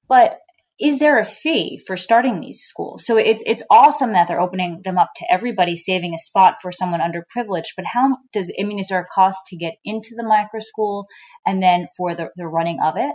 But 0.08 0.38
is 0.80 1.00
there 1.00 1.18
a 1.18 1.24
fee 1.24 1.80
for 1.86 1.96
starting 1.96 2.40
these 2.40 2.60
schools? 2.60 3.04
So 3.04 3.16
it's 3.16 3.42
it's 3.46 3.64
awesome 3.68 4.12
that 4.12 4.28
they're 4.28 4.40
opening 4.40 4.80
them 4.84 4.96
up 4.96 5.10
to 5.16 5.26
everybody, 5.30 5.76
saving 5.76 6.14
a 6.14 6.18
spot 6.18 6.56
for 6.62 6.70
someone 6.70 7.00
underprivileged. 7.00 7.74
But 7.76 7.86
how 7.86 8.18
does 8.32 8.52
I 8.58 8.64
mean, 8.64 8.78
is 8.78 8.88
there 8.88 9.00
a 9.00 9.06
cost 9.12 9.46
to 9.48 9.56
get 9.56 9.74
into 9.84 10.14
the 10.16 10.22
micro 10.22 10.60
school 10.60 11.06
and 11.44 11.62
then 11.62 11.86
for 11.96 12.14
the, 12.14 12.30
the 12.36 12.46
running 12.46 12.78
of 12.80 12.94
it? 12.96 13.14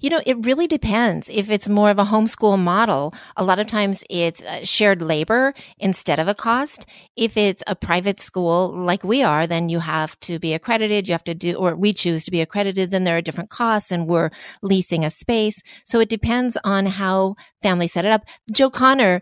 You 0.00 0.10
know, 0.10 0.20
it 0.26 0.44
really 0.44 0.66
depends. 0.66 1.28
If 1.30 1.50
it's 1.50 1.68
more 1.68 1.90
of 1.90 1.98
a 1.98 2.04
homeschool 2.04 2.58
model, 2.58 3.14
a 3.36 3.44
lot 3.44 3.58
of 3.58 3.66
times 3.66 4.04
it's 4.10 4.42
uh, 4.44 4.64
shared 4.64 5.02
labor 5.02 5.54
instead 5.78 6.18
of 6.18 6.28
a 6.28 6.34
cost. 6.34 6.86
If 7.16 7.36
it's 7.36 7.62
a 7.66 7.74
private 7.74 8.20
school 8.20 8.72
like 8.72 9.04
we 9.04 9.22
are, 9.22 9.46
then 9.46 9.68
you 9.68 9.80
have 9.80 10.18
to 10.20 10.38
be 10.38 10.54
accredited. 10.54 11.08
You 11.08 11.12
have 11.12 11.24
to 11.24 11.34
do, 11.34 11.54
or 11.54 11.76
we 11.76 11.92
choose 11.92 12.24
to 12.24 12.30
be 12.30 12.40
accredited. 12.40 12.90
Then 12.90 13.04
there 13.04 13.16
are 13.16 13.22
different 13.22 13.50
costs 13.50 13.90
and 13.90 14.06
we're 14.06 14.30
leasing 14.62 15.04
a 15.04 15.10
space. 15.10 15.62
So 15.84 16.00
it 16.00 16.08
depends 16.08 16.56
on 16.64 16.86
how 16.86 17.36
families 17.62 17.92
set 17.92 18.04
it 18.04 18.12
up. 18.12 18.24
Joe 18.52 18.70
Connor 18.70 19.20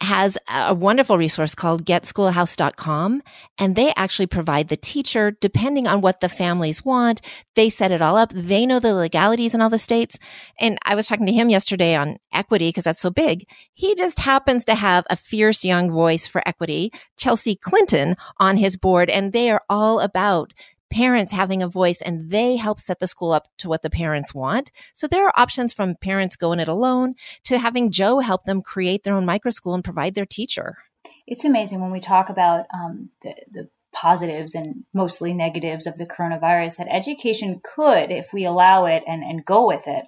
has 0.00 0.38
a 0.48 0.74
wonderful 0.74 1.18
resource 1.18 1.54
called 1.54 1.84
getschoolhouse.com 1.84 3.22
and 3.58 3.76
they 3.76 3.92
actually 3.96 4.26
provide 4.26 4.68
the 4.68 4.76
teacher 4.76 5.30
depending 5.30 5.86
on 5.86 6.00
what 6.00 6.20
the 6.20 6.28
families 6.28 6.84
want 6.84 7.20
they 7.56 7.68
set 7.68 7.90
it 7.90 8.00
all 8.00 8.16
up. 8.16 8.32
They 8.32 8.64
know 8.64 8.78
the 8.78 8.94
legalities 8.94 9.54
in 9.54 9.60
all 9.60 9.68
the 9.68 9.78
states. 9.78 10.18
And 10.58 10.78
i 10.84 10.94
was 10.94 11.06
talking 11.06 11.26
to 11.26 11.32
him 11.32 11.50
yesterday 11.50 11.94
on 11.94 12.16
equity 12.32 12.68
because 12.68 12.84
that's 12.84 13.00
so 13.00 13.10
big. 13.10 13.46
He 13.74 13.94
just 13.94 14.18
happens 14.18 14.64
to 14.64 14.74
have 14.74 15.04
a 15.10 15.16
fierce 15.16 15.64
young 15.64 15.90
voice 15.90 16.26
for 16.26 16.42
equity 16.46 16.92
chelsea 17.16 17.54
clinton 17.56 18.16
on 18.38 18.56
his 18.56 18.76
board 18.76 19.10
and 19.10 19.32
they 19.32 19.50
are 19.50 19.62
all 19.68 20.00
about 20.00 20.52
parents 20.90 21.32
having 21.32 21.62
a 21.62 21.68
voice 21.68 22.02
and 22.02 22.30
they 22.30 22.56
help 22.56 22.80
set 22.80 22.98
the 22.98 23.06
school 23.06 23.32
up 23.32 23.46
to 23.58 23.68
what 23.68 23.82
the 23.82 23.90
parents 23.90 24.34
want. 24.34 24.72
So 24.92 25.06
there 25.06 25.24
are 25.26 25.32
options 25.36 25.72
from 25.72 25.94
parents 25.94 26.36
going 26.36 26.60
it 26.60 26.68
alone 26.68 27.14
to 27.44 27.58
having 27.58 27.90
Joe 27.90 28.18
help 28.18 28.44
them 28.44 28.62
create 28.62 29.04
their 29.04 29.14
own 29.14 29.24
micro 29.24 29.50
school 29.50 29.74
and 29.74 29.84
provide 29.84 30.14
their 30.14 30.26
teacher. 30.26 30.78
It's 31.26 31.44
amazing 31.44 31.80
when 31.80 31.92
we 31.92 32.00
talk 32.00 32.28
about 32.28 32.66
um, 32.74 33.10
the, 33.22 33.34
the 33.50 33.68
positives 33.92 34.54
and 34.54 34.84
mostly 34.92 35.32
negatives 35.32 35.86
of 35.86 35.96
the 35.96 36.06
coronavirus 36.06 36.76
that 36.76 36.88
education 36.90 37.60
could, 37.62 38.10
if 38.10 38.32
we 38.32 38.44
allow 38.44 38.86
it 38.86 39.02
and, 39.06 39.22
and 39.22 39.44
go 39.44 39.66
with 39.66 39.86
it, 39.86 40.06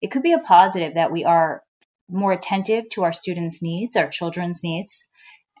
it 0.00 0.10
could 0.10 0.22
be 0.22 0.32
a 0.32 0.38
positive 0.38 0.94
that 0.94 1.12
we 1.12 1.24
are 1.24 1.62
more 2.08 2.32
attentive 2.32 2.88
to 2.90 3.02
our 3.02 3.12
students' 3.12 3.62
needs, 3.62 3.96
our 3.96 4.08
children's 4.08 4.62
needs, 4.62 5.06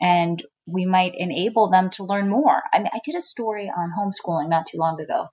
and 0.00 0.42
we 0.66 0.86
might 0.86 1.14
enable 1.16 1.70
them 1.70 1.90
to 1.90 2.04
learn 2.04 2.28
more. 2.28 2.62
I 2.72 2.78
mean, 2.78 2.88
I 2.92 3.00
did 3.04 3.14
a 3.14 3.20
story 3.20 3.70
on 3.74 3.92
homeschooling 3.98 4.48
not 4.48 4.66
too 4.66 4.78
long 4.78 5.00
ago, 5.00 5.28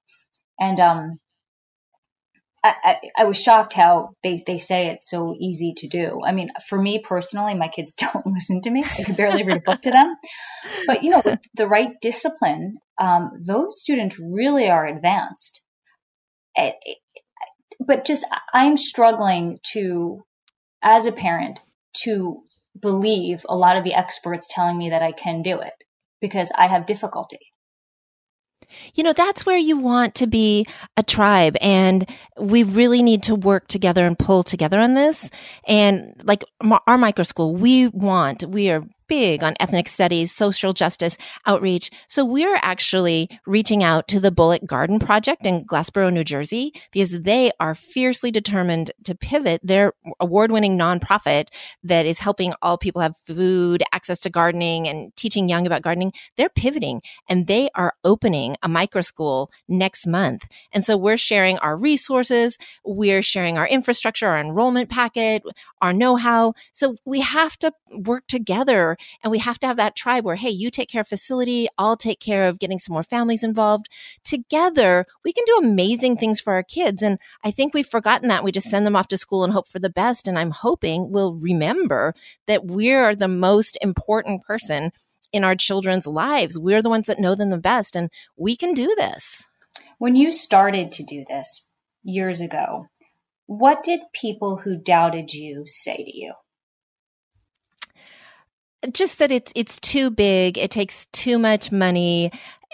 and 0.59 0.79
um, 0.79 1.19
I, 2.63 2.75
I, 2.83 2.99
I, 3.19 3.23
was 3.25 3.41
shocked 3.41 3.73
how 3.73 4.11
they, 4.21 4.41
they 4.45 4.57
say 4.57 4.87
it's 4.87 5.09
so 5.09 5.35
easy 5.39 5.73
to 5.77 5.87
do. 5.87 6.21
I 6.23 6.31
mean, 6.31 6.49
for 6.67 6.79
me 6.79 6.99
personally, 6.99 7.55
my 7.55 7.67
kids 7.67 7.93
don't 8.13 8.25
listen 8.27 8.61
to 8.61 8.69
me. 8.69 8.83
I 8.83 9.03
can 9.03 9.15
barely 9.15 9.43
read 9.43 9.57
a 9.57 9.61
book 9.61 9.81
to 9.81 9.91
them. 9.91 10.15
But, 10.85 11.03
you 11.03 11.09
know, 11.09 11.21
with 11.25 11.39
the 11.55 11.67
right 11.67 11.93
discipline, 12.01 12.77
um, 12.99 13.31
those 13.43 13.81
students 13.81 14.19
really 14.19 14.69
are 14.69 14.85
advanced. 14.85 15.61
It, 16.55 16.75
it, 16.83 16.97
but 17.79 18.05
just, 18.05 18.25
I'm 18.53 18.77
struggling 18.77 19.59
to, 19.73 20.21
as 20.83 21.07
a 21.07 21.11
parent, 21.11 21.61
to 22.03 22.43
believe 22.79 23.45
a 23.49 23.55
lot 23.55 23.77
of 23.77 23.83
the 23.83 23.93
experts 23.93 24.47
telling 24.49 24.77
me 24.77 24.89
that 24.89 25.01
I 25.01 25.11
can 25.11 25.41
do 25.41 25.59
it 25.59 25.73
because 26.19 26.51
I 26.57 26.67
have 26.67 26.85
difficulty. 26.85 27.39
You 28.93 29.03
know, 29.03 29.13
that's 29.13 29.45
where 29.45 29.57
you 29.57 29.77
want 29.77 30.15
to 30.15 30.27
be 30.27 30.65
a 30.95 31.03
tribe. 31.03 31.57
And 31.59 32.09
we 32.39 32.63
really 32.63 33.03
need 33.03 33.23
to 33.23 33.35
work 33.35 33.67
together 33.67 34.05
and 34.05 34.17
pull 34.17 34.43
together 34.43 34.79
on 34.79 34.93
this. 34.93 35.29
And 35.67 36.13
like 36.23 36.43
our 36.87 36.97
micro 36.97 37.23
school, 37.23 37.55
we 37.55 37.87
want, 37.87 38.45
we 38.45 38.69
are 38.69 38.85
big 39.11 39.43
on 39.43 39.53
ethnic 39.59 39.89
studies, 39.89 40.31
social 40.31 40.71
justice, 40.71 41.17
outreach. 41.45 41.91
So 42.07 42.23
we're 42.23 42.57
actually 42.61 43.27
reaching 43.45 43.83
out 43.83 44.07
to 44.07 44.21
the 44.21 44.31
Bullock 44.31 44.65
Garden 44.65 44.99
Project 44.99 45.45
in 45.45 45.65
Glassboro, 45.65 46.13
New 46.13 46.23
Jersey, 46.23 46.73
because 46.93 47.23
they 47.23 47.51
are 47.59 47.75
fiercely 47.75 48.31
determined 48.31 48.91
to 49.03 49.13
pivot 49.13 49.59
their 49.65 49.91
award 50.21 50.49
winning 50.49 50.77
nonprofit 50.77 51.49
that 51.83 52.05
is 52.05 52.19
helping 52.19 52.53
all 52.61 52.77
people 52.77 53.01
have 53.01 53.17
food, 53.17 53.83
access 53.91 54.17
to 54.19 54.29
gardening, 54.29 54.87
and 54.87 55.13
teaching 55.17 55.49
young 55.49 55.67
about 55.67 55.81
gardening. 55.81 56.13
They're 56.37 56.47
pivoting 56.47 57.01
and 57.27 57.47
they 57.47 57.69
are 57.75 57.93
opening 58.05 58.55
a 58.63 58.69
micro 58.69 59.01
school 59.01 59.51
next 59.67 60.07
month. 60.07 60.47
And 60.71 60.85
so 60.85 60.95
we're 60.95 61.17
sharing 61.17 61.57
our 61.57 61.75
resources, 61.75 62.57
we're 62.85 63.21
sharing 63.21 63.57
our 63.57 63.67
infrastructure, 63.67 64.29
our 64.29 64.39
enrollment 64.39 64.89
packet, 64.89 65.43
our 65.81 65.91
know 65.91 66.15
how. 66.15 66.53
So 66.71 66.95
we 67.03 67.19
have 67.19 67.57
to 67.57 67.73
work 67.91 68.25
together 68.27 68.95
and 69.23 69.31
we 69.31 69.39
have 69.39 69.59
to 69.59 69.67
have 69.67 69.77
that 69.77 69.95
tribe 69.95 70.25
where, 70.25 70.35
hey, 70.35 70.49
you 70.49 70.69
take 70.69 70.89
care 70.89 71.01
of 71.01 71.07
facility, 71.07 71.67
I'll 71.77 71.97
take 71.97 72.19
care 72.19 72.47
of 72.47 72.59
getting 72.59 72.79
some 72.79 72.93
more 72.93 73.03
families 73.03 73.43
involved. 73.43 73.87
Together, 74.23 75.05
we 75.23 75.33
can 75.33 75.43
do 75.45 75.57
amazing 75.57 76.17
things 76.17 76.39
for 76.39 76.53
our 76.53 76.63
kids. 76.63 77.01
And 77.01 77.19
I 77.43 77.51
think 77.51 77.73
we've 77.73 77.87
forgotten 77.87 78.27
that. 78.29 78.43
We 78.43 78.51
just 78.51 78.69
send 78.69 78.85
them 78.85 78.95
off 78.95 79.07
to 79.09 79.17
school 79.17 79.43
and 79.43 79.53
hope 79.53 79.67
for 79.67 79.79
the 79.79 79.89
best. 79.89 80.27
And 80.27 80.37
I'm 80.37 80.51
hoping 80.51 81.11
we'll 81.11 81.35
remember 81.35 82.13
that 82.47 82.65
we're 82.65 83.15
the 83.15 83.27
most 83.27 83.77
important 83.81 84.43
person 84.43 84.91
in 85.31 85.43
our 85.43 85.55
children's 85.55 86.07
lives. 86.07 86.59
We're 86.59 86.81
the 86.81 86.89
ones 86.89 87.07
that 87.07 87.19
know 87.19 87.35
them 87.35 87.49
the 87.49 87.57
best, 87.57 87.95
and 87.95 88.09
we 88.37 88.55
can 88.55 88.73
do 88.73 88.93
this. 88.97 89.45
When 89.97 90.15
you 90.15 90.31
started 90.31 90.91
to 90.93 91.03
do 91.03 91.23
this 91.27 91.65
years 92.03 92.41
ago, 92.41 92.87
what 93.45 93.83
did 93.83 94.01
people 94.13 94.57
who 94.63 94.75
doubted 94.75 95.33
you 95.33 95.63
say 95.65 95.97
to 95.97 96.17
you? 96.17 96.33
Just 98.93 99.19
that 99.19 99.31
it's 99.31 99.51
it's 99.55 99.79
too 99.79 100.09
big 100.09 100.57
it 100.57 100.71
takes 100.71 101.05
too 101.07 101.37
much 101.37 101.71
money 101.71 102.31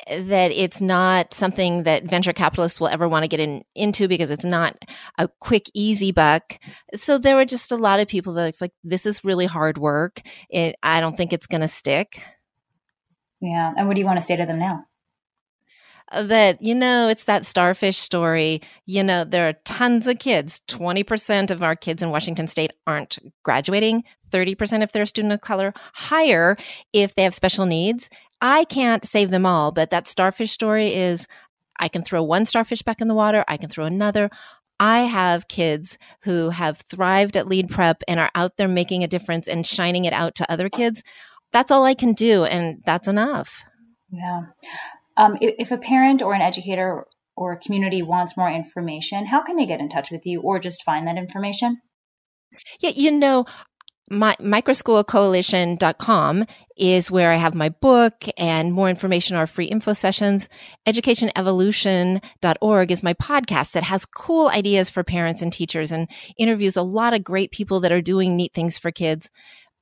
that 0.08 0.52
it's 0.52 0.80
not 0.80 1.34
something 1.34 1.84
that 1.84 2.04
venture 2.04 2.34
capitalists 2.34 2.80
will 2.80 2.88
ever 2.88 3.08
want 3.08 3.24
to 3.24 3.28
get 3.28 3.40
in, 3.40 3.64
into 3.76 4.08
because 4.08 4.32
it's 4.32 4.46
not 4.46 4.76
a 5.18 5.28
quick 5.40 5.66
easy 5.74 6.12
buck. 6.12 6.60
So 6.96 7.18
there 7.18 7.36
were 7.36 7.46
just 7.46 7.72
a 7.72 7.76
lot 7.76 8.00
of 8.00 8.08
people 8.08 8.34
that 8.34 8.48
it's 8.48 8.62
like 8.62 8.72
this 8.84 9.06
is 9.06 9.26
really 9.26 9.46
hard 9.46 9.78
work. 9.78 10.22
It, 10.50 10.76
i 10.82 11.00
don't 11.00 11.18
think 11.18 11.34
it's 11.34 11.48
going 11.48 11.62
to 11.62 11.68
stick. 11.68 12.22
Yeah 13.42 13.74
and 13.76 13.88
what 13.88 13.96
do 13.96 14.02
you 14.02 14.08
want 14.08 14.20
to 14.20 14.26
say 14.26 14.36
to 14.36 14.46
them 14.46 14.60
now 14.60 14.87
that 16.12 16.62
you 16.62 16.74
know 16.74 17.08
it's 17.08 17.26
that 17.26 17.46
starfish 17.46 17.98
story. 17.98 18.62
You 18.86 19.04
know 19.04 19.24
there 19.24 19.50
are 19.50 19.54
tons 19.66 20.08
of 20.08 20.20
kids. 20.20 20.62
20% 20.68 21.52
of 21.52 21.64
our 21.64 21.76
kids 21.76 22.02
in 22.02 22.10
washington 22.10 22.48
state 22.48 22.72
aren't 22.86 23.20
graduating. 23.44 24.04
30% 24.32 24.84
if 24.84 24.92
they're 24.92 25.04
a 25.04 25.08
student 25.08 25.34
of 25.34 25.42
color. 25.42 25.74
Higher 25.94 26.58
if 26.94 27.16
they 27.16 27.24
have 27.24 27.34
special 27.34 27.66
needs. 27.66 28.10
I 28.42 28.66
can't 28.66 29.06
save 29.06 29.32
them 29.32 29.46
all 29.46 29.72
but 29.72 29.90
that 29.90 30.08
starfish 30.08 30.52
story 30.52 30.94
is 30.94 31.28
i 31.80 31.88
can 31.88 32.04
throw 32.04 32.24
one 32.24 32.46
starfish 32.46 32.82
back 32.82 33.02
in 33.02 33.08
the 33.08 33.16
water. 33.16 33.44
I 33.48 33.58
can 33.58 33.70
throw 33.70 33.86
another. 33.86 34.30
I 34.80 35.02
have 35.02 35.48
kids 35.48 35.98
who 36.24 36.50
have 36.50 36.82
thrived 36.82 37.36
at 37.36 37.48
lead 37.48 37.70
prep 37.70 38.04
and 38.08 38.20
are 38.20 38.32
out 38.36 38.58
there 38.58 38.68
making 38.68 39.04
a 39.04 39.08
difference 39.08 39.48
and 39.48 39.66
shining 39.66 40.06
it 40.06 40.14
out 40.14 40.36
to 40.36 40.52
other 40.52 40.70
kids. 40.70 41.04
That's 41.52 41.72
all 41.72 41.84
I 41.84 41.94
can 41.94 42.14
do, 42.14 42.44
and 42.44 42.82
that's 42.86 43.08
enough. 43.08 43.64
Yeah. 44.12 44.42
Um, 45.18 45.38
if, 45.42 45.56
if 45.60 45.72
a 45.72 45.78
parent 45.78 46.22
or 46.22 46.34
an 46.34 46.42
educator 46.42 47.06
or 47.36 47.54
a 47.54 47.58
community 47.58 48.02
wants 48.02 48.38
more 48.38 48.50
information, 48.50 49.26
how 49.26 49.44
can 49.44 49.58
they 49.58 49.66
get 49.66 49.80
in 49.80 49.90
touch 49.90 50.12
with 50.12 50.26
you 50.26 50.42
or 50.42 50.60
just 50.60 50.84
find 50.84 51.08
that 51.08 51.18
information? 51.18 51.82
Yeah, 52.80 52.92
you 52.96 53.12
know, 53.12 53.46
my 54.10 54.36
microschoolcoalition.com 54.40 56.46
is 56.78 57.12
where 57.12 57.32
I 57.32 57.36
have 57.36 57.54
my 57.54 57.68
book 57.70 58.24
and 58.38 58.72
more 58.72 58.90
information 58.90 59.36
our 59.36 59.48
free 59.48 59.66
info 59.66 59.92
sessions. 59.94 60.48
Educationevolution.org 60.88 62.92
is 62.92 63.04
my 63.04 63.14
podcast 63.16 63.74
that 63.74 63.84
has 63.84 64.06
cool 64.06 64.48
ideas 64.48 64.90
for 64.90 65.04
parents 65.04 65.42
and 65.42 65.52
teachers 65.52 65.92
and 65.92 66.10
interviews 66.38 66.78
a 66.78 66.84
lot 66.84 67.14
of 67.14 67.22
great 67.24 67.52
people 67.52 67.82
that 67.82 67.92
are 67.92 68.02
doing 68.02 68.38
neat 68.38 68.54
things 68.54 68.78
for 68.78 68.92
kids. 68.92 69.30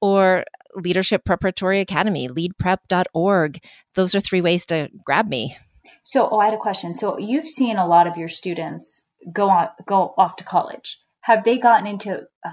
Or 0.01 0.46
Leadership 0.75 1.25
Preparatory 1.25 1.79
Academy, 1.79 2.27
leadprep.org. 2.27 3.60
Those 3.96 4.15
are 4.15 4.20
three 4.20 4.41
ways 4.41 4.65
to 4.67 4.89
grab 5.03 5.27
me. 5.27 5.58
So, 6.03 6.29
oh, 6.32 6.39
I 6.39 6.46
had 6.46 6.53
a 6.53 6.58
question. 6.58 6.94
So, 6.94 7.17
you've 7.17 7.48
seen 7.48 7.77
a 7.77 7.88
lot 7.88 8.08
of 8.08 8.17
your 8.17 8.27
students 8.27 9.01
go 9.32 9.50
on, 9.50 9.70
go 9.88 10.13
off 10.17 10.36
to 10.38 10.44
college. 10.44 11.00
Have 11.22 11.44
they 11.44 11.58
gotten 11.58 11.88
into? 11.88 12.24
Uh, 12.46 12.51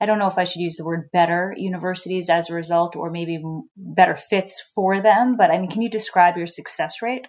I 0.00 0.06
don't 0.06 0.18
know 0.18 0.26
if 0.26 0.38
I 0.38 0.44
should 0.44 0.60
use 0.60 0.76
the 0.76 0.84
word 0.84 1.08
better 1.12 1.54
universities 1.56 2.28
as 2.28 2.50
a 2.50 2.54
result, 2.54 2.96
or 2.96 3.10
maybe 3.10 3.40
better 3.76 4.14
fits 4.14 4.60
for 4.74 5.00
them. 5.00 5.36
But 5.36 5.50
I 5.50 5.58
mean, 5.58 5.70
can 5.70 5.82
you 5.82 5.88
describe 5.88 6.36
your 6.36 6.46
success 6.46 7.00
rate? 7.00 7.26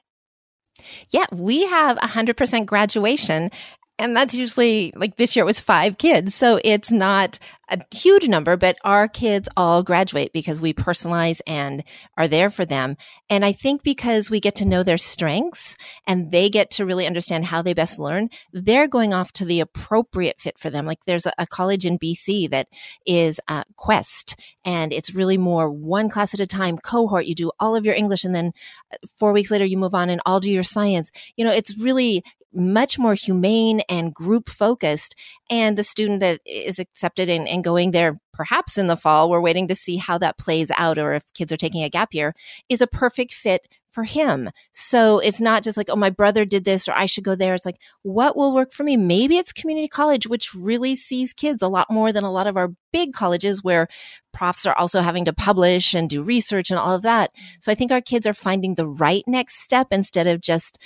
Yeah, 1.11 1.25
we 1.31 1.65
have 1.67 1.97
100% 1.97 2.65
graduation 2.65 3.51
and 3.97 4.15
that's 4.15 4.35
usually 4.35 4.91
like 4.95 5.15
this 5.15 5.35
year 5.35 5.43
it 5.43 5.45
was 5.45 5.59
five 5.59 5.97
kids. 5.97 6.35
So 6.35 6.59
it's 6.63 6.91
not 6.91 7.39
a 7.69 7.79
huge 7.95 8.27
number, 8.27 8.57
but 8.57 8.77
our 8.83 9.07
kids 9.07 9.49
all 9.57 9.81
graduate 9.83 10.31
because 10.33 10.59
we 10.59 10.73
personalize 10.73 11.39
and 11.47 11.83
are 12.17 12.27
there 12.27 12.49
for 12.49 12.65
them. 12.65 12.97
And 13.29 13.43
I 13.43 13.53
think 13.53 13.83
because 13.83 14.29
we 14.29 14.39
get 14.39 14.55
to 14.55 14.67
know 14.67 14.83
their 14.83 14.97
strengths 14.97 15.77
and 16.05 16.31
they 16.31 16.49
get 16.49 16.69
to 16.71 16.85
really 16.85 17.07
understand 17.07 17.45
how 17.45 17.61
they 17.61 17.73
best 17.73 17.97
learn, 17.97 18.29
they're 18.51 18.87
going 18.87 19.13
off 19.13 19.31
to 19.33 19.45
the 19.45 19.61
appropriate 19.61 20.39
fit 20.39 20.59
for 20.59 20.69
them. 20.69 20.85
Like 20.85 21.05
there's 21.05 21.25
a, 21.25 21.33
a 21.39 21.47
college 21.47 21.85
in 21.85 21.97
BC 21.97 22.49
that 22.51 22.67
is 23.05 23.39
uh, 23.47 23.63
Quest 23.77 24.39
and 24.63 24.93
it's 24.93 25.15
really 25.15 25.37
more 25.37 25.71
one 25.71 26.09
class 26.09 26.33
at 26.33 26.39
a 26.39 26.47
time 26.47 26.77
cohort. 26.77 27.25
You 27.25 27.35
do 27.35 27.51
all 27.59 27.75
of 27.75 27.85
your 27.85 27.95
English 27.95 28.25
and 28.25 28.35
then 28.35 28.51
uh, 28.93 28.97
four 29.17 29.31
weeks 29.31 29.51
later 29.51 29.65
you 29.65 29.77
move 29.77 29.95
on 29.95 30.09
and 30.09 30.21
all 30.25 30.39
do 30.39 30.51
your 30.51 30.63
science. 30.63 31.11
You 31.35 31.45
know, 31.45 31.51
it's 31.51 31.81
really 31.81 32.23
much 32.55 32.97
more 32.97 33.13
humane 33.13 33.81
and 33.89 34.13
group 34.13 34.49
focused. 34.49 35.15
And 35.49 35.77
the 35.77 35.83
student 35.83 36.21
that 36.21 36.41
is 36.45 36.79
accepted 36.79 37.29
and, 37.29 37.47
and 37.47 37.63
going 37.63 37.91
there 37.91 38.19
perhaps 38.33 38.77
in 38.77 38.87
the 38.87 38.97
fall, 38.97 39.29
we're 39.29 39.41
waiting 39.41 39.67
to 39.67 39.75
see 39.75 39.97
how 39.97 40.17
that 40.17 40.37
plays 40.37 40.71
out 40.77 40.97
or 40.97 41.13
if 41.13 41.23
kids 41.33 41.51
are 41.51 41.57
taking 41.57 41.83
a 41.83 41.89
gap 41.89 42.13
year, 42.13 42.33
is 42.69 42.81
a 42.81 42.87
perfect 42.87 43.33
fit 43.33 43.67
for 43.95 44.03
him. 44.03 44.49
So 44.73 45.19
it's 45.19 45.39
not 45.39 45.63
just 45.63 45.77
like, 45.77 45.89
oh, 45.89 45.95
my 45.95 46.09
brother 46.09 46.43
did 46.43 46.65
this 46.65 46.89
or 46.89 46.91
I 46.91 47.05
should 47.05 47.23
go 47.23 47.33
there. 47.33 47.55
It's 47.55 47.65
like, 47.65 47.79
what 48.03 48.35
will 48.35 48.53
work 48.53 48.73
for 48.73 48.83
me? 48.83 48.97
Maybe 48.97 49.37
it's 49.37 49.53
community 49.53 49.87
college, 49.87 50.27
which 50.27 50.53
really 50.53 50.97
sees 50.97 51.31
kids 51.31 51.63
a 51.63 51.69
lot 51.69 51.89
more 51.89 52.11
than 52.11 52.25
a 52.25 52.31
lot 52.31 52.45
of 52.45 52.57
our 52.57 52.73
big 52.91 53.13
colleges 53.13 53.63
where 53.63 53.87
profs 54.33 54.65
are 54.65 54.77
also 54.77 54.99
having 54.99 55.23
to 55.25 55.33
publish 55.33 55.93
and 55.93 56.09
do 56.09 56.21
research 56.21 56.69
and 56.69 56.77
all 56.77 56.93
of 56.93 57.03
that. 57.03 57.31
So 57.61 57.71
I 57.71 57.75
think 57.75 57.89
our 57.89 58.01
kids 58.01 58.27
are 58.27 58.33
finding 58.33 58.75
the 58.75 58.87
right 58.87 59.23
next 59.27 59.63
step 59.63 59.87
instead 59.91 60.27
of 60.27 60.41
just 60.41 60.77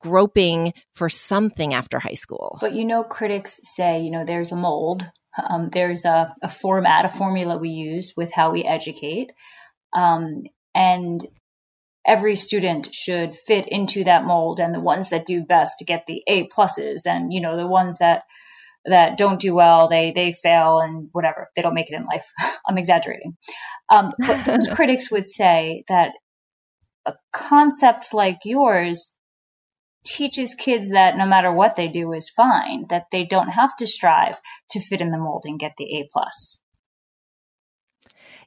groping 0.00 0.72
for 0.94 1.08
something 1.08 1.74
after 1.74 1.98
high 1.98 2.14
school. 2.14 2.58
But 2.60 2.74
you 2.74 2.84
know, 2.84 3.04
critics 3.04 3.60
say, 3.62 4.00
you 4.00 4.10
know, 4.10 4.24
there's 4.24 4.52
a 4.52 4.56
mold, 4.56 5.06
um, 5.48 5.70
there's 5.72 6.04
a, 6.04 6.34
a, 6.42 6.48
format, 6.48 7.04
a 7.04 7.08
formula 7.08 7.58
we 7.58 7.70
use 7.70 8.14
with 8.16 8.32
how 8.32 8.50
we 8.50 8.64
educate. 8.64 9.30
Um, 9.94 10.44
and 10.74 11.24
every 12.06 12.36
student 12.36 12.94
should 12.94 13.36
fit 13.36 13.68
into 13.68 14.04
that 14.04 14.24
mold 14.24 14.58
and 14.58 14.74
the 14.74 14.80
ones 14.80 15.10
that 15.10 15.26
do 15.26 15.42
best 15.42 15.78
to 15.78 15.84
get 15.84 16.06
the 16.06 16.22
A 16.26 16.48
pluses 16.48 17.06
and, 17.06 17.32
you 17.32 17.40
know, 17.40 17.56
the 17.56 17.66
ones 17.66 17.98
that 17.98 18.22
that 18.86 19.18
don't 19.18 19.38
do 19.38 19.54
well, 19.54 19.88
they 19.88 20.10
they 20.10 20.32
fail 20.32 20.80
and 20.80 21.10
whatever, 21.12 21.48
they 21.54 21.60
don't 21.60 21.74
make 21.74 21.90
it 21.90 21.96
in 21.96 22.04
life. 22.04 22.24
I'm 22.68 22.78
exaggerating. 22.78 23.36
Um, 23.92 24.10
but 24.26 24.44
those 24.46 24.68
critics 24.72 25.10
would 25.10 25.28
say 25.28 25.84
that 25.88 26.12
concepts 27.32 28.14
like 28.14 28.38
yours 28.44 29.16
teaches 30.04 30.54
kids 30.54 30.90
that 30.90 31.16
no 31.16 31.26
matter 31.26 31.52
what 31.52 31.76
they 31.76 31.88
do 31.88 32.12
is 32.12 32.30
fine, 32.30 32.86
that 32.88 33.06
they 33.12 33.24
don't 33.24 33.50
have 33.50 33.76
to 33.76 33.86
strive 33.86 34.40
to 34.70 34.80
fit 34.80 35.00
in 35.00 35.10
the 35.10 35.18
mold 35.18 35.44
and 35.44 35.58
get 35.58 35.72
the 35.76 35.96
A 35.96 36.08
plus. 36.10 36.60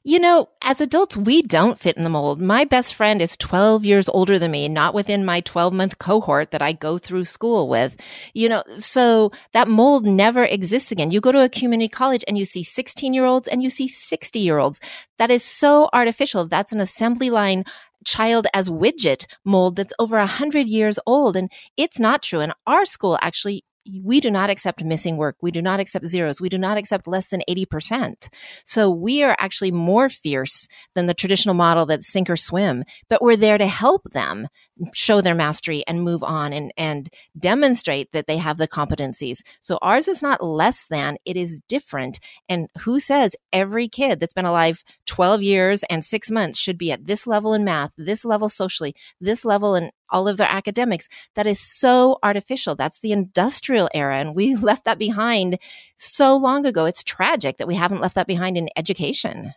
You 0.06 0.18
know, 0.18 0.50
as 0.62 0.82
adults, 0.82 1.16
we 1.16 1.40
don't 1.40 1.78
fit 1.78 1.96
in 1.96 2.04
the 2.04 2.10
mold. 2.10 2.38
My 2.38 2.66
best 2.66 2.92
friend 2.92 3.22
is 3.22 3.38
12 3.38 3.86
years 3.86 4.06
older 4.10 4.38
than 4.38 4.50
me, 4.50 4.68
not 4.68 4.92
within 4.92 5.24
my 5.24 5.40
12 5.40 5.72
month 5.72 5.98
cohort 5.98 6.50
that 6.50 6.60
I 6.60 6.72
go 6.72 6.98
through 6.98 7.24
school 7.24 7.70
with. 7.70 7.96
You 8.34 8.50
know, 8.50 8.62
so 8.76 9.32
that 9.54 9.66
mold 9.66 10.04
never 10.04 10.44
exists 10.44 10.92
again. 10.92 11.10
You 11.10 11.22
go 11.22 11.32
to 11.32 11.42
a 11.42 11.48
community 11.48 11.88
college 11.88 12.22
and 12.28 12.36
you 12.36 12.44
see 12.44 12.62
16 12.62 13.14
year 13.14 13.24
olds 13.24 13.48
and 13.48 13.62
you 13.62 13.70
see 13.70 13.88
60 13.88 14.38
year 14.38 14.58
olds. 14.58 14.78
That 15.16 15.30
is 15.30 15.42
so 15.42 15.88
artificial. 15.94 16.46
That's 16.46 16.72
an 16.72 16.80
assembly 16.80 17.30
line 17.30 17.64
child 18.04 18.46
as 18.54 18.68
widget 18.68 19.26
mold 19.44 19.76
that's 19.76 19.94
over 19.98 20.18
a 20.18 20.26
hundred 20.26 20.68
years 20.68 20.98
old. 21.06 21.36
And 21.36 21.50
it's 21.76 21.98
not 21.98 22.22
true. 22.22 22.40
And 22.40 22.52
our 22.66 22.84
school 22.84 23.18
actually 23.20 23.64
we 24.02 24.20
do 24.20 24.30
not 24.30 24.50
accept 24.50 24.82
missing 24.82 25.16
work. 25.16 25.36
We 25.42 25.50
do 25.50 25.60
not 25.60 25.80
accept 25.80 26.06
zeros. 26.06 26.40
We 26.40 26.48
do 26.48 26.58
not 26.58 26.78
accept 26.78 27.06
less 27.06 27.28
than 27.28 27.42
80%. 27.48 28.28
So 28.64 28.90
we 28.90 29.22
are 29.22 29.36
actually 29.38 29.72
more 29.72 30.08
fierce 30.08 30.66
than 30.94 31.06
the 31.06 31.14
traditional 31.14 31.54
model 31.54 31.86
that's 31.86 32.10
sink 32.10 32.30
or 32.30 32.36
swim, 32.36 32.84
but 33.08 33.20
we're 33.20 33.36
there 33.36 33.58
to 33.58 33.66
help 33.66 34.10
them 34.12 34.48
show 34.92 35.20
their 35.20 35.34
mastery 35.34 35.84
and 35.86 36.02
move 36.02 36.22
on 36.22 36.52
and, 36.52 36.72
and 36.76 37.08
demonstrate 37.38 38.12
that 38.12 38.26
they 38.26 38.38
have 38.38 38.56
the 38.56 38.68
competencies. 38.68 39.42
So 39.60 39.78
ours 39.82 40.08
is 40.08 40.22
not 40.22 40.42
less 40.42 40.86
than, 40.88 41.16
it 41.24 41.36
is 41.36 41.58
different. 41.68 42.18
And 42.48 42.68
who 42.80 43.00
says 43.00 43.36
every 43.52 43.88
kid 43.88 44.20
that's 44.20 44.34
been 44.34 44.44
alive 44.44 44.82
12 45.06 45.42
years 45.42 45.82
and 45.84 46.04
six 46.04 46.30
months 46.30 46.58
should 46.58 46.78
be 46.78 46.90
at 46.92 47.06
this 47.06 47.26
level 47.26 47.54
in 47.54 47.64
math, 47.64 47.92
this 47.96 48.24
level 48.24 48.48
socially, 48.48 48.94
this 49.20 49.44
level 49.44 49.74
in 49.74 49.90
all 50.10 50.28
of 50.28 50.36
their 50.36 50.50
academics? 50.50 51.08
That 51.34 51.46
is 51.46 51.60
so 51.60 52.18
artificial. 52.22 52.74
That's 52.74 53.00
the 53.00 53.12
industrial 53.12 53.88
era. 53.94 54.18
And 54.18 54.34
we 54.34 54.56
left 54.56 54.84
that 54.84 54.98
behind 54.98 55.58
so 55.96 56.36
long 56.36 56.66
ago. 56.66 56.84
It's 56.84 57.04
tragic 57.04 57.58
that 57.58 57.68
we 57.68 57.74
haven't 57.74 58.00
left 58.00 58.16
that 58.16 58.26
behind 58.26 58.56
in 58.56 58.68
education. 58.76 59.54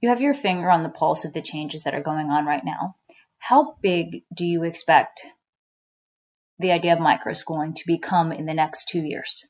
You 0.00 0.08
have 0.08 0.20
your 0.20 0.34
finger 0.34 0.70
on 0.70 0.82
the 0.82 0.88
pulse 0.88 1.24
of 1.24 1.34
the 1.34 1.42
changes 1.42 1.82
that 1.82 1.94
are 1.94 2.02
going 2.02 2.30
on 2.30 2.46
right 2.46 2.64
now. 2.64 2.96
How 3.40 3.76
big 3.82 4.22
do 4.34 4.44
you 4.44 4.62
expect 4.62 5.22
the 6.58 6.70
idea 6.70 6.92
of 6.92 6.98
microschooling 6.98 7.74
to 7.74 7.82
become 7.86 8.32
in 8.32 8.46
the 8.46 8.54
next 8.54 8.88
two 8.88 9.00
years? 9.00 9.44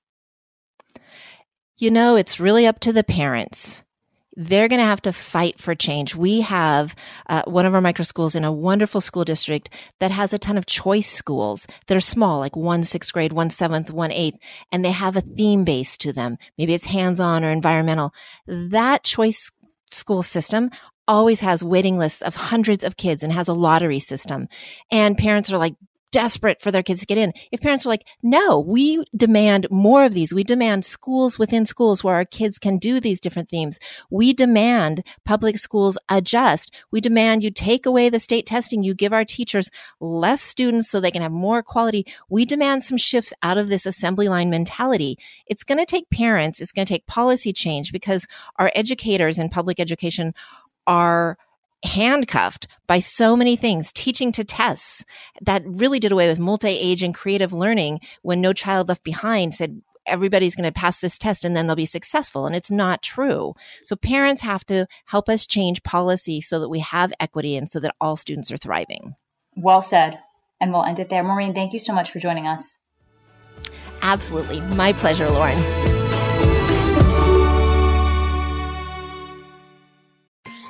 You 1.77 1.91
know, 1.91 2.17
it's 2.17 2.41
really 2.41 2.67
up 2.67 2.79
to 2.81 2.93
the 2.93 3.03
parents. 3.03 3.83
They're 4.37 4.69
going 4.69 4.79
to 4.79 4.87
have 4.87 5.03
to 5.03 5.13
fight 5.13 5.61
for 5.61 5.75
change. 5.75 6.15
We 6.15 6.41
have 6.43 6.95
uh, 7.29 7.43
one 7.47 7.67
of 7.67 7.75
our 7.75 7.81
micro 7.81 8.05
schools 8.05 8.37
in 8.37 8.45
a 8.45 8.53
wonderful 8.53 9.01
school 9.01 9.25
district 9.25 9.71
that 9.99 10.13
has 10.13 10.33
a 10.33 10.39
ton 10.39 10.57
of 10.57 10.67
choice 10.67 11.11
schools 11.11 11.67
that 11.89 11.97
are 11.97 12.01
small, 12.01 12.39
like 12.39 12.55
one 12.55 12.85
sixth 12.85 13.13
grade, 13.13 13.33
one 13.33 13.51
seventh, 13.51 13.91
one 13.91 14.13
eighth, 14.13 14.39
and 14.71 14.85
they 14.85 14.93
have 14.93 15.17
a 15.17 15.21
theme 15.21 15.65
base 15.65 15.99
to 15.99 16.13
them. 16.13 16.39
Maybe 16.57 16.75
it's 16.75 16.87
hands 16.87 17.19
on 17.19 17.45
or 17.45 17.51
environmental. 17.51 18.15
That 18.47 19.03
choice 19.03 19.51
school 19.91 20.23
system 20.23 20.71
always 21.09 21.41
has 21.41 21.65
waiting 21.65 21.97
lists 21.99 22.23
of 22.23 22.37
hundreds 22.37 22.85
of 22.85 22.97
kids 22.97 23.23
and 23.23 23.33
has 23.33 23.49
a 23.49 23.53
lottery 23.53 23.99
system. 23.99 24.49
And 24.91 25.19
parents 25.19 25.53
are 25.53 25.59
like, 25.59 25.75
desperate 26.13 26.61
for 26.61 26.71
their 26.71 26.83
kids 26.83 27.01
to 27.01 27.07
get 27.07 27.19
in. 27.19 27.33
If 27.53 27.61
parents 27.61 27.87
are 27.87 27.89
like, 27.89 28.07
no, 28.23 28.59
we 28.59 29.05
demand 29.17 29.67
more 29.71 30.05
of 30.05 30.13
these. 30.13 30.35
We 30.35 30.45
demand 30.45 30.85
schools 30.85 31.39
within 31.39 31.67
schools 31.67 32.03
where 32.03 32.15
our 32.15 32.25
kids 32.25 32.59
can 32.59 32.79
do 32.79 33.01
these 33.01 33.21
different 33.21 33.49
themes. 33.49 33.79
We 34.11 34.33
demand 34.33 35.07
public 35.25 35.59
schools 35.59 35.99
adjust. 36.09 36.75
We 36.91 37.01
demand 37.01 37.45
you 37.45 37.51
take 37.51 37.87
away 37.87 38.09
the 38.09 38.21
state 38.21 38.47
testing. 38.47 38.83
You 38.83 38.95
give 38.95 39.13
our 39.13 39.25
teachers 39.25 39.71
less 40.01 40.43
students 40.43 40.89
so 40.89 41.01
they 41.01 41.11
can 41.11 41.23
have 41.23 41.33
more 41.33 41.63
quality. 41.63 42.07
We 42.29 42.45
demand 42.45 42.85
some 42.85 42.99
shifts 42.99 43.33
out 43.43 43.59
of 43.59 43.69
this 43.69 43.87
assembly 43.87 44.29
line 44.29 44.51
mentality. 44.51 45.19
It's 45.47 45.65
going 45.65 45.79
to 45.79 45.87
take 45.87 46.11
parents. 46.11 46.61
It's 46.61 46.73
going 46.73 46.87
to 46.87 46.93
take 46.93 47.07
policy 47.07 47.53
change 47.53 47.93
because 47.93 48.27
our 48.57 48.73
educators 48.75 49.39
in 49.39 49.49
public 49.49 49.79
education 49.79 50.35
are 50.87 51.37
handcuffed 51.83 52.67
by 52.87 52.99
so 52.99 53.37
many 53.37 53.57
things, 53.57 53.93
teaching 53.93 54.33
to 54.33 54.45
tests 54.45 55.05
that 55.41 55.63
really 55.65 55.99
did 55.99 56.13
away 56.13 56.29
with 56.29 56.39
multi 56.39 56.69
age 56.69 57.03
and 57.03 57.15
creative 57.15 57.53
learning 57.53 58.01
when 58.23 58.41
No 58.41 58.53
Child 58.53 58.89
Left 58.89 59.03
Behind 59.03 59.55
said, 59.55 59.81
everybody's 60.07 60.55
going 60.55 60.71
to 60.71 60.79
pass 60.79 61.01
this 61.01 61.19
test 61.19 61.45
and 61.45 61.57
then 61.57 61.67
they'll 61.67 61.77
be 61.77 61.87
successful. 61.87 62.47
And 62.47 62.55
it's 62.55 62.71
not 62.71 63.03
true. 63.03 63.55
So 63.85 63.97
parents 63.97 64.43
have 64.43 64.65
to 64.67 64.87
help 65.07 65.29
us 65.29 65.47
change 65.47 65.83
policy 65.83 66.41
so 66.41 66.61
that 66.61 66.69
we 66.69 66.81
have 66.81 67.13
equity 67.21 67.57
and 67.57 67.69
so 67.69 67.81
that 67.81 67.95
all 68.01 68.17
students 68.17 68.51
are 68.51 68.57
thriving. 68.57 69.15
Well 69.57 69.81
said. 69.81 70.19
And 70.61 70.73
we'll 70.73 70.85
end 70.85 70.99
it 70.99 71.09
there. 71.09 71.25
Maureen, 71.25 71.55
thank 71.55 71.73
you 71.73 71.79
so 71.79 71.95
much 71.95 72.11
for 72.11 72.19
joining 72.19 72.47
us. 72.47 72.77
Absolutely. 74.03 74.61
My 74.77 74.93
pleasure, 74.93 75.29
Lauren. 75.29 76.00